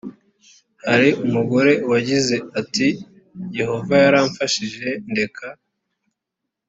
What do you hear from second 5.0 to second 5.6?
ndeka